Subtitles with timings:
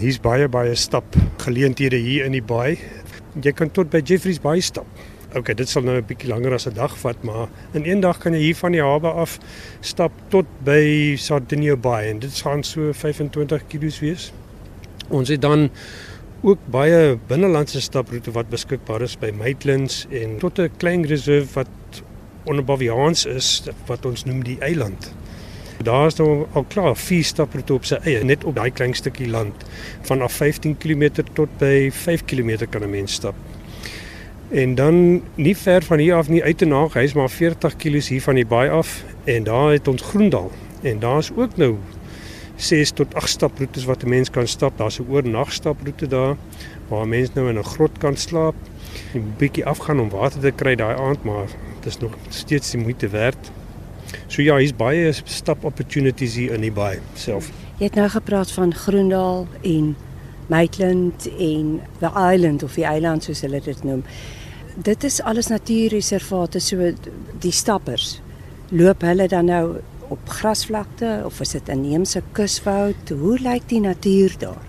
[0.00, 1.14] Hier's baie baie stap
[1.44, 2.78] geleenthede hier in die baai.
[3.44, 4.88] Jy kan tot by Jeffreys Bay stap.
[5.38, 8.18] OK, dit sal nou 'n bietjie langer as 'n dag vat, maar in een dag
[8.18, 9.38] kan jy hier van die hawe af
[9.80, 14.32] stap tot by Sardinia Bay en dit gaan so 25 km wees.
[15.10, 15.70] Ons het dan
[16.42, 22.02] ook baie binnelandse staproete wat beskikbaar is by Maitlands en tot 'n klein reserve wat
[22.44, 25.12] onder Baviaans is wat ons noem die eiland.
[25.82, 29.28] Daar is nou al klaar vier staproete op sy eie net op daai klein stukkie
[29.30, 29.64] land
[30.08, 33.34] vanaf 15 km tot by 5 km kan 'n mens stap.
[34.50, 38.00] En dan nie ver van hier af nie uit te naag, hy's maar 40 km
[38.08, 40.50] hier van die baai af en daar het ons Groendal
[40.82, 41.76] en daar's ook nou
[42.56, 44.78] 6 tot 8 staproetes wat 'n mens kan stap.
[44.78, 46.36] Daar's 'n oornagstaproete daar
[46.88, 48.54] waar 'n mens nou in 'n grot kan slaap.
[49.14, 51.46] 'n Bietjie afgaan om water te kry daai aand, maar
[51.80, 53.50] dit is nog steeds die moeite werd.
[54.32, 57.50] So ja, hier's baie stap opportunities hier in die baai self.
[57.76, 59.90] Jy het nou gepraat van Groendal en
[60.48, 64.00] Maitland en the island of die eiland soos hulle dit noem.
[64.88, 66.88] Dit is alles natuurreservate so
[67.44, 68.22] die stappers.
[68.72, 69.64] Loop hulle dan nou
[70.08, 73.12] op grasvlakte of is dit inheemse kuswoud?
[73.12, 74.64] Hoe lyk die natuur daar?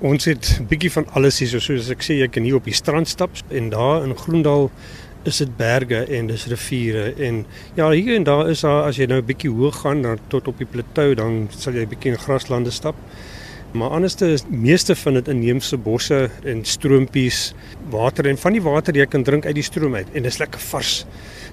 [0.00, 2.74] Ons het 'n bietjie van alles hier, soos ek sê, jy kan hier op die
[2.74, 4.70] strand stap en daar in Groendal
[5.24, 7.44] is dit berge en dis riviere en
[7.74, 10.48] ja, hier en daar is daar as jy nou 'n bietjie hoog gaan dan tot
[10.48, 12.94] op die plateau, dan sal jy 'n bietjie in graslande stap.
[13.72, 17.54] Maar anderste is meeste van dit inheemse bosse en stroompies,
[17.90, 20.60] water en van die water jy kan drink uit die stroom uit en dis lekker
[20.60, 21.06] vars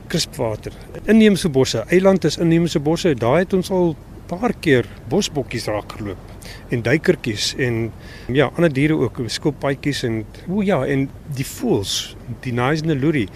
[0.07, 0.71] krispwater.
[1.05, 3.15] Inheemse bosse, eiland is inheemse bosse.
[3.15, 3.95] Daar het ons al
[4.31, 6.31] paar keer bosbokkies raak geloop
[6.71, 7.83] en duikertjies en
[8.31, 12.15] ja, ander diere ook, skilpaadjies en o ja, en die voëls,
[12.45, 13.27] die Naisneluri.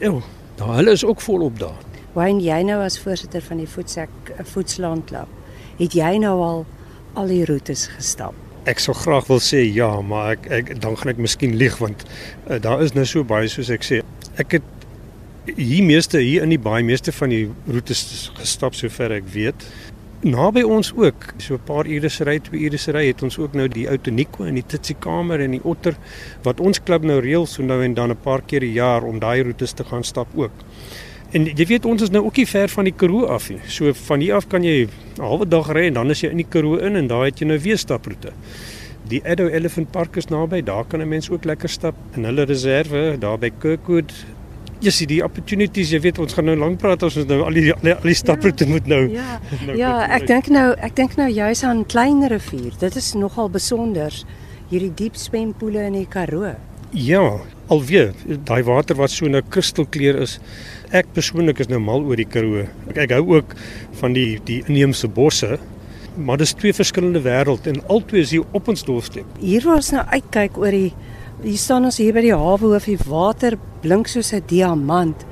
[0.00, 0.20] Ew,
[0.60, 1.76] daar hulle is ook volop daar.
[2.16, 5.30] Wayne, jy nou as voorsitter van die voetsek voetslandklub,
[5.78, 6.64] het jy nou al
[7.18, 8.36] al die roetes gestap?
[8.70, 12.04] Ek sou graag wil sê ja, maar ek, ek dan gaan ek miskien lieg want
[12.06, 14.00] uh, daar is nou so baie soos ek sê.
[14.40, 19.30] Ek het hier meeste hier in die baie meeste van die roetes gestap sover ek
[19.32, 19.66] weet.
[20.20, 23.38] Naby ons ook, so 'n paar ure se ry, twee ure se ry het ons
[23.38, 25.96] ook nou die ou Tonico en die Titsikamer en die Otter
[26.42, 29.18] wat ons klub nou reël so nou en dan 'n paar keer 'n jaar om
[29.18, 30.52] daai roetes te gaan stap ook.
[31.32, 33.60] En jy weet ons is nou ook nie ver van die Karoo af nie.
[33.66, 36.36] So van hier af kan jy 'n halwe dag ry en dan is jy in
[36.36, 38.32] die Karoo in en daar het jy nou weer staproete.
[39.08, 42.44] Die Addo Elephant Park is naby, daar kan 'n mens ook lekker stap in hulle
[42.44, 44.12] reserve daar by Kirkwood.
[44.80, 47.58] Jy sien die opportunities, jy weet ons gaan nou lank praat as ons nou al
[47.58, 49.00] die al die, die staproete ja, moet nou.
[49.12, 49.36] Ja.
[49.68, 52.72] nou ja, ek dink nou ek dink nou juis aan klein rivier.
[52.80, 54.14] Dit is nogal besonder
[54.70, 56.54] hierdie diep swempoele in die Karoo.
[56.96, 57.24] Ja,
[57.70, 58.14] alweer
[58.48, 60.40] daai water wat so 'n kristalkleur is.
[60.92, 62.64] Ek persoonlik is nou mal oor die Karoo.
[62.88, 63.54] Ek, ek hou ook
[64.00, 65.58] van die die inheemse bosse.
[66.16, 69.26] Maar dis twee verskillende wêrelde en albei is hier op ons doorstep.
[69.40, 70.92] Hier waar ons nou uitkyk oor die
[71.42, 75.26] hier staan ons hier by die hawe hoof, die water blink soos 'n diamant.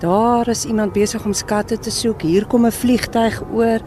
[0.00, 2.22] Daar is iemand besig om skatte te soek.
[2.22, 3.80] Hier kom 'n vliegtyg oor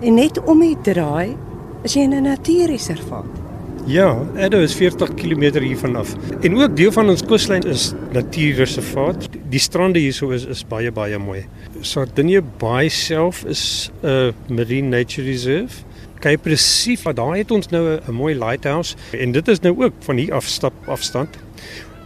[0.00, 1.36] en net om die draai
[1.82, 3.46] is jy in 'n natuurreservaat.
[3.86, 6.14] Ja, Edo is 40 km hiervan af.
[6.42, 9.28] En ook deel van ons kuslyn is natuurreservaat.
[9.48, 11.44] Die strande hierso is is baie baie mooi.
[11.80, 15.85] Sardinia Bay self is 'n marine nature reserve.
[16.20, 20.16] Kyk presies, daar het ons nou 'n mooi lighthouse en dit is nou ook van
[20.16, 21.36] hier af stap afstand.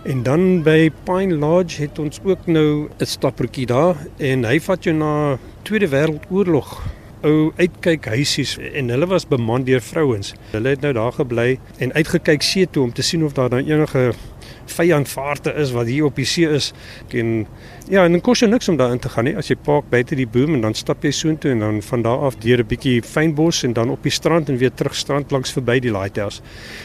[0.04, 4.84] En dan by Pine Lodge het ons ook nou 'n staproetjie daar en hy vat
[4.84, 6.82] jou na Tweede Wêreldoorlog
[7.22, 10.34] ou uitkyk huisies en hulle was beman deur vrouens.
[10.50, 13.66] Hulle het nou daar gebly en uitgekyk see toe om te sien of daar dan
[13.66, 14.12] enige
[14.66, 16.72] vyandvaarte is wat hier op die see is.
[17.08, 17.46] En
[17.88, 19.36] ja, en dan kos jy niks om daar in te gaan nie.
[19.36, 22.26] As jy park buite die boom en dan stap jy soontoe en dan van daar
[22.28, 25.52] af deur 'n bietjie fynbos en dan op die strand en weer terug strand langs
[25.52, 26.40] verby die lighthouse.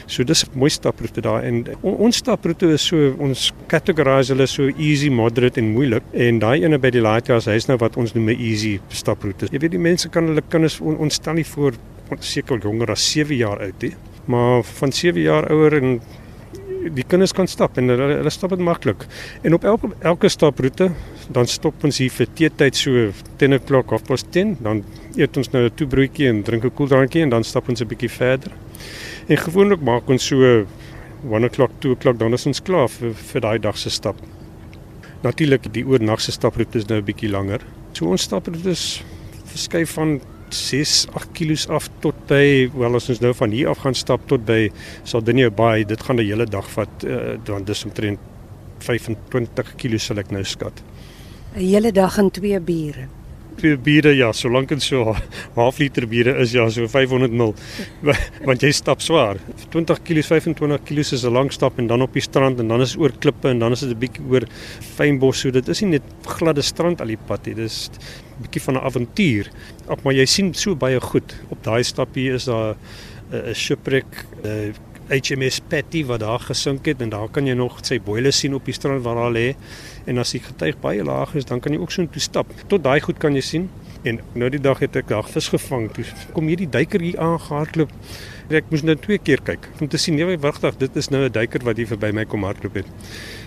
[0.07, 4.47] So dis 'n mooi staproete daar en on, ons staproete is so ons categorize hulle
[4.47, 8.13] so easy, moderate en moeilik en daai ene by die lighthouse, hy's nou wat ons
[8.13, 9.47] noem 'n easy staproete.
[9.51, 11.73] Jy weet die mense kan hulle kinders on, ons stel nie voor
[12.19, 13.93] seker jonger as 7 jaar oud nie.
[14.25, 16.01] Maar van 7 jaar ouer en
[16.93, 19.05] die kinders kan stap en hulle, hulle stap dit maklik.
[19.43, 20.91] En op elke elke staproete
[21.33, 23.09] dan stop ons hier vir teetyd so
[23.41, 24.83] 10 o'clock of pas 10, dan
[25.17, 28.09] eet ons nou 'n toebroodjie en drink 'n koeldrankie en dan stap ons 'n bietjie
[28.09, 28.51] verder.
[29.27, 30.65] En gewoonlik maak ons so
[31.31, 34.15] 1 o'clock, 2 o'clock dan is ons klaar vir, vir daai dag se stap.
[35.23, 37.61] Natuurlik die oornagse staproete is nou 'n bietjie langer.
[37.93, 39.03] So ons staproete is
[39.45, 40.21] verskuif van
[40.53, 44.27] 6 8 kg af tot by wel as ons nou van hier af gaan stap
[44.27, 44.69] tot by
[45.03, 48.19] Sardinia Bay dit gaan 'n hele dag vat uh, dan dis omtrent
[48.79, 50.83] 25 kg sal ek nou skat.
[51.55, 53.07] 'n hele dag en twee bure
[53.61, 55.21] biere ja, solank dit so 'n
[55.55, 57.53] half liter biere is ja, so 500 ml.
[58.47, 59.37] Want jy stap swaar.
[59.71, 62.81] 20 kg, 25 kg is 'n lang stap en dan op die strand en dan
[62.81, 64.45] is oor klippe en dan is dit 'n bietjie oor
[64.95, 67.55] fynbos so dit is nie net gladde strand al die pad nie.
[67.55, 69.49] Dis 'n bietjie van 'n avontuur.
[70.03, 71.35] Maar jy sien so baie goed.
[71.49, 72.75] Op daai stapie is daar
[73.31, 74.73] 'n shipwreck, 'n
[75.09, 78.65] HMS Patty wat daar gesink het en daar kan jy nog sy boile sien op
[78.65, 79.47] die strand waar daar lê.
[80.05, 82.51] En as die getuig baie laag is, dan kan jy ook so intoe stap.
[82.67, 83.69] Tot daai goed kan jy sien.
[84.05, 85.87] En nou die dag het ek daar vis gevang.
[85.93, 87.93] Toe kom hierdie duiker hier aangehardloop.
[88.53, 91.31] Ek moes net twee keer kyk om te sien, nee, wagtig, dit is nou 'n
[91.31, 92.85] duiker wat hier verby my kom hardloop het.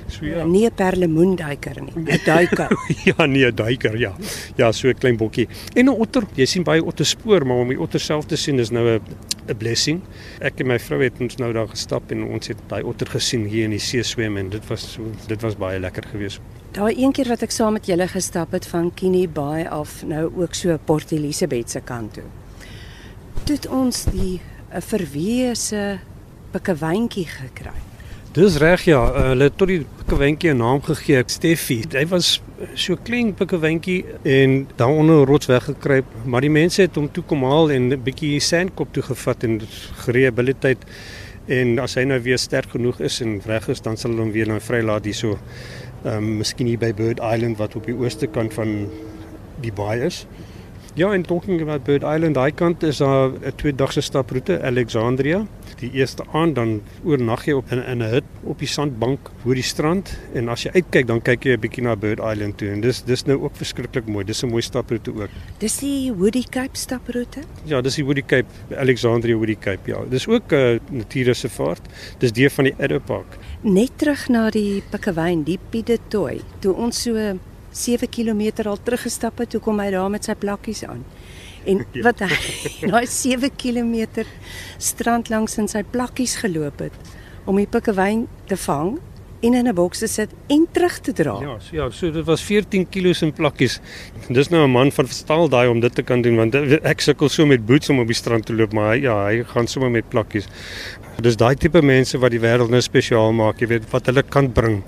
[0.08, 0.44] So ja.
[0.44, 2.68] Nie 'n perlemoen duiker nie, 'n duiker.
[3.04, 4.12] ja, nee, 'n duiker, ja.
[4.56, 5.48] Ja, so 'n klein bokkie.
[5.74, 6.22] En 'n otter.
[6.34, 9.00] Jy sien baie otterspoor, maar om die otter self te sien is nou 'n
[9.48, 10.02] 'n blessing.
[10.40, 13.46] Ek en my vrou het ons nou daar gestap en ons het daai otter gesien
[13.46, 16.40] hier in die see swem en dit was dit was baie lekker geweest.
[16.72, 20.28] Daai een keer wat ek saam met julle gestap het van Kinney Bay af nou
[20.36, 22.28] ook so Port Elizabeth se kant toe.
[23.44, 24.40] Toe ons die
[24.72, 25.98] 'n verweese
[26.52, 27.87] pikkewyntjie gekry.
[28.38, 31.82] Dis reg ja, eh, hulle het tot die pikkewyntjie 'n naam gegee, Steffie.
[31.90, 32.40] Hy was
[32.74, 37.24] so klein pikkewyntjie en dan onder 'n rots weggekruip, maar die mense het hom toe
[37.24, 39.60] kom haal en 'n bietjie sandkop toe gevat en
[40.04, 40.76] gerehabiliteer
[41.46, 44.32] en as hy nou weer sterk genoeg is en reg is, dan sal hulle hom
[44.32, 45.38] weer nou vrylaat hierso.
[46.04, 48.88] Ehm um, miskien hier by Bird Island wat op die ooste kant van
[49.60, 50.26] die baai is.
[50.98, 55.46] Ja, en talking about Bird Island, daai kant is daar 'n twee dagse staproete Alexandria
[55.78, 59.54] die eerste aand dan oornag jy op in, in 'n hut op die sandbank voor
[59.54, 62.68] die strand en as jy uitkyk dan kyk jy 'n bietjie na Bird Island toe
[62.68, 64.24] en dis dis nou ook verskriklik mooi.
[64.24, 65.30] Dis 'n mooi staproete ook.
[65.58, 67.40] Dis die Woody Cape staproete?
[67.64, 69.90] Ja, dis die Woody Cape, Alexandria Woody Cape.
[69.90, 71.80] Ja, dis ook 'n uh, natuurreservaat.
[72.18, 73.38] Dis deel van die Addo Park.
[73.62, 76.40] Net terug na die Pikkewyn, die Piedetoy.
[76.58, 77.38] Toe ons so
[77.72, 81.04] 7 km al teruggestap het, toe kom hy daar met sy plakkies aan.
[81.64, 82.02] En ja.
[82.02, 82.32] wat hy
[82.92, 84.24] daai 7 km
[84.78, 87.14] strand langs in sy plakkies geloop het
[87.48, 88.98] om die pikkewyn te vang
[89.40, 91.38] en in 'n boks te sit en terug te dra.
[91.40, 93.80] Ja, so ja, so dit was 14 kg in plakkies.
[94.28, 97.28] Dis nou 'n man van verstaan daai om dit te kan doen want ek sukkel
[97.28, 99.90] so met boots om op die strand te loop, maar hy, ja, hy gaan sommer
[99.90, 100.46] met plakkies.
[101.20, 104.52] Dis daai tipe mense wat die wêreld nou spesiaal maak, jy weet wat hulle kan
[104.52, 104.82] bring.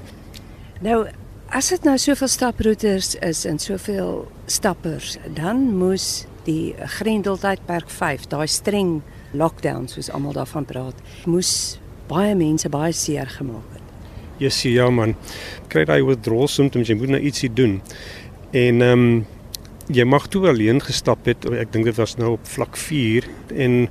[0.81, 1.07] Nou,
[1.51, 8.47] as dit nou soveel staproetes is en soveel stappers, dan moes die Grendeltydperk 5, daai
[8.51, 9.01] streng
[9.37, 11.81] lockdown soos almal daarvan praat, moes
[12.11, 13.83] baie mense baie seer gemaak het.
[14.41, 15.17] Yes, ja man.
[15.69, 17.81] Kry daai withdrawal symptoms, jy moet nou ietsie doen.
[18.57, 19.13] En ehm um,
[19.91, 21.43] jy mag toe alleen gestap het.
[21.51, 23.27] Ek dink dit was nou op vlak 4
[23.59, 23.89] en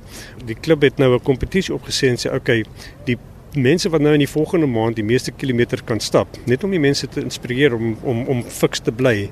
[0.48, 2.64] die klub het nou 'n kompetisie opgesê en sê okay,
[3.04, 3.18] die
[3.54, 6.80] mense wat nou in die volgende maand die meeste kilometers kan stap, net om die
[6.80, 9.30] mense te inspireer om om om fiks te bly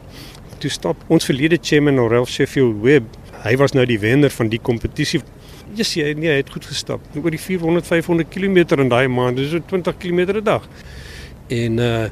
[0.62, 3.16] toe stap ons verlede chairman Ralph Sheffield Webb.
[3.44, 5.20] Hy was nou die wenner van die kompetisie.
[5.22, 7.04] Ja, yes, nee, hy het goed gestap.
[7.14, 10.68] Oor die 400 500 km in daai maand, dis so 20 km 'n dag.
[11.48, 12.08] En uh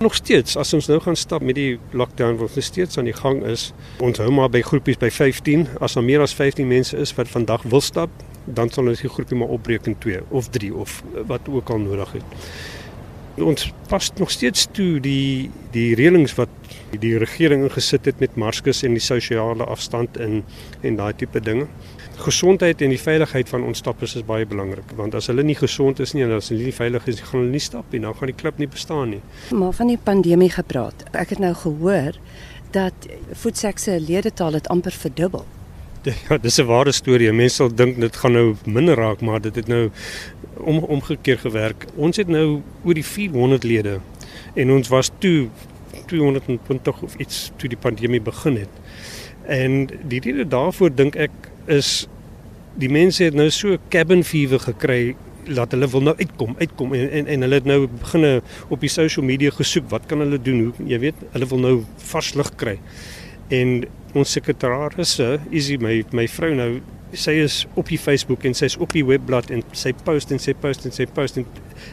[0.00, 3.14] nog steeds as ons nou gaan stap met die lockdown wat nog steeds aan die
[3.14, 5.68] gang is, ons hou maar by groepies by 15.
[5.80, 8.10] As daar meer as 15 mense is wat vandag wil stap,
[8.44, 11.78] dan sal ons die groepie maar opbreek in 2 of 3 of wat ook al
[11.78, 12.24] nodig het
[13.42, 16.50] ons pas nog steeds toe die die reëlings wat
[17.02, 20.42] die regering ingesit het met maskers en die sosiale afstand in
[20.82, 21.66] en daai tipe dinge.
[22.14, 26.00] Gesondheid en die veiligheid van ons stappers is baie belangrik want as hulle nie gesond
[26.00, 28.02] is nie en as hulle nie veilig is, gaan hulle nie stap nie.
[28.04, 29.22] Dan gaan die klub nie bestaan nie.
[29.50, 31.06] Maar van die pandemie gepraat.
[31.12, 32.20] Ek het nou gehoor
[32.74, 33.10] dat
[33.42, 35.46] voetsek se ledetal het amper verdubbel.
[36.28, 37.32] Ja, dis 'n ware storie.
[37.32, 39.90] Mense sal dink dit gaan nou minder raak, maar dit het nou
[40.56, 41.86] om omgekeer gewerk.
[41.96, 44.00] Ons het nou oor die 400 lede
[44.54, 45.48] en ons was toe
[46.06, 48.68] 220 of iets toe die pandemie begin het.
[49.46, 51.30] En die rede daarvoor dink ek
[51.66, 52.06] is
[52.74, 57.10] die mense het nou so cabin fever gekry dat hulle wil nou uitkom, uitkom en
[57.10, 60.60] en, en hulle het nou begine op die social media gesoek wat kan hulle doen?
[60.64, 62.78] Hoe jy weet, hulle wil nou vars lig kry.
[63.48, 63.84] En
[64.14, 66.70] ons sekretarisse, Izzy my my vrou nou
[67.18, 70.54] sy is op die Facebook en sy's op die webblad en sy post en sy
[70.58, 71.46] post en sy post en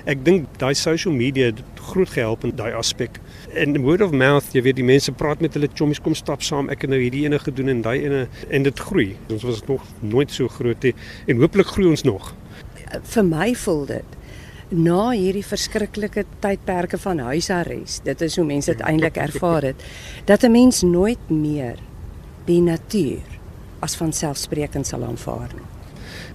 [0.09, 1.61] ek dink daai social media het
[1.91, 3.19] groot gehelp in daai aspek.
[3.57, 6.69] En word of mouth, jy weet die mense praat met hulle chommies kom stap saam.
[6.71, 9.11] Ek het nou hierdie ene gedoen en daai ene en dit groei.
[9.33, 10.95] Ons was nog nooit so groot nie
[11.27, 12.33] en hooplik groei ons nog.
[13.13, 14.17] Vir my voel dit
[14.71, 18.05] na hierdie verskriklike tydperke van huisarrest.
[18.07, 19.83] Dit is hoe mense dit eintlik ervaar het
[20.25, 21.75] dat 'n mens nooit meer
[22.45, 23.21] die natuur
[23.79, 25.67] as van selfsprekend sal aanvaar nie.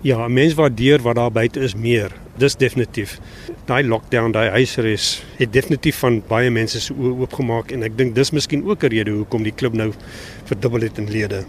[0.06, 3.18] Ja, mens waardeer wat daar buite is meer dis definitief.
[3.64, 8.14] Daai lockdown, daai huisarrest het definitief van baie mense se oë oopgemaak en ek dink
[8.16, 9.92] dis miskien ook 'n rede hoekom die klub nou
[10.44, 11.44] verdubbel het in lede.